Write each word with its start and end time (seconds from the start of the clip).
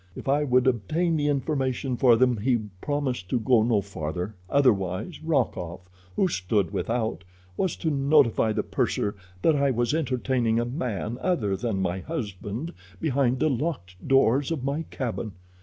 If 0.15 0.27
I 0.27 0.43
would 0.45 0.65
obtain 0.65 1.15
the 1.15 1.27
information 1.27 1.95
for 1.95 2.15
them 2.15 2.37
he 2.37 2.57
promised 2.81 3.29
to 3.29 3.39
go 3.39 3.61
no 3.61 3.81
farther, 3.81 4.33
otherwise 4.49 5.21
Rokoff, 5.23 5.87
who 6.15 6.27
stood 6.27 6.73
without, 6.73 7.23
was 7.55 7.75
to 7.75 7.91
notify 7.91 8.51
the 8.51 8.63
purser 8.63 9.13
that 9.43 9.55
I 9.55 9.69
was 9.69 9.93
entertaining 9.93 10.59
a 10.59 10.65
man 10.65 11.19
other 11.21 11.55
than 11.55 11.83
my 11.83 11.99
husband 11.99 12.73
behind 12.99 13.37
the 13.37 13.49
locked 13.51 13.93
doors 14.07 14.49
of 14.49 14.63
my 14.63 14.85
cabin. 14.89 15.33